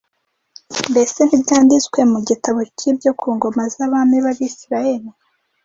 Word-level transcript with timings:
mbese 0.91 1.19
ntibyanditswe 1.23 1.99
mu 2.11 2.19
gitabo 2.29 2.59
cy’ibyo 2.77 3.11
ku 3.19 3.27
ngoma 3.35 3.63
z’abami 3.73 4.17
b’Abisirayeli? 4.25 5.09